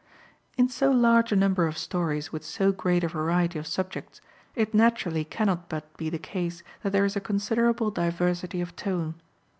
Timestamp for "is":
7.05-7.15